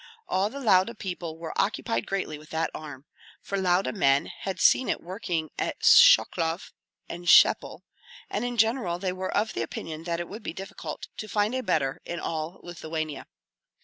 [0.27, 3.05] All the Lauda people were occupied greatly with that arm,
[3.39, 6.71] for Lauda men had seen it working at Shklov
[7.07, 7.81] and Sepyel,
[8.27, 11.53] and in general they were of the opinion that it would be difficult to find
[11.53, 13.27] a better in all Lithuania.